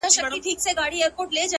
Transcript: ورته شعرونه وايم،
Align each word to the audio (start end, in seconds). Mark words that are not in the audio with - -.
ورته 0.03 0.13
شعرونه 0.63 1.09
وايم، 1.17 1.49